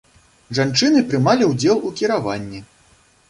Жанчыны 0.59 1.03
прымалі 1.11 1.49
ўдзел 1.51 1.77
у 1.89 1.91
кіраванні. 1.99 2.65